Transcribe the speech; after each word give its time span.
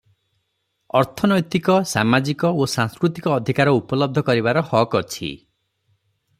ଅର୍ଥନୈତିକ, 0.99 1.75
ସାମାଜିକ 1.91 2.51
ଓ 2.63 2.67
ସାଂସ୍କୃତିକ 2.73 3.35
ଅଧିକାର 3.37 3.77
ଉପଲବ୍ଧ 3.83 4.25
କରିବାର 4.31 4.67
ହକ 4.75 5.05
ଅଛି। 5.05 5.31